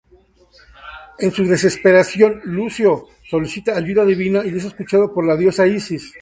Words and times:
En 1.19 1.29
su 1.31 1.45
desesperación, 1.45 2.41
Lucio 2.45 3.05
solicita 3.29 3.77
ayuda 3.77 4.03
divina 4.03 4.43
y 4.43 4.49
es 4.49 4.65
escuchado 4.65 5.13
por 5.13 5.27
la 5.27 5.37
diosa 5.37 5.67
Isis. 5.67 6.11